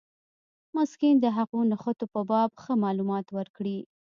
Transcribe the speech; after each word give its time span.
مسکین 0.75 1.15
د 1.21 1.25
هغو 1.37 1.59
نښتو 1.71 2.05
په 2.13 2.21
باب 2.29 2.51
ښه 2.61 2.73
معلومات 2.83 3.25
ورکړي. 3.37 3.77